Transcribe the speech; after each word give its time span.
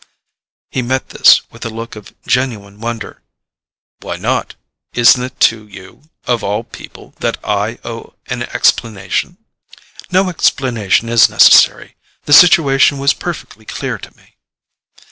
He 0.71 0.81
met 0.81 1.09
this 1.09 1.43
with 1.51 1.63
a 1.63 1.69
look 1.69 1.95
of 1.95 2.15
genuine 2.25 2.79
wonder. 2.81 3.21
"Why 3.99 4.15
not? 4.17 4.55
Isn't 4.93 5.21
it 5.23 5.39
to 5.41 5.67
you, 5.67 6.09
of 6.25 6.43
all 6.43 6.63
people, 6.63 7.13
that 7.19 7.37
I 7.43 7.77
owe 7.83 8.15
an 8.25 8.41
explanation——" 8.41 9.37
"No 10.11 10.27
explanation 10.27 11.07
is 11.07 11.29
necessary: 11.29 11.97
the 12.25 12.33
situation 12.33 12.97
was 12.97 13.13
perfectly 13.13 13.63
clear 13.63 13.99
to 13.99 14.17
me." 14.17 14.37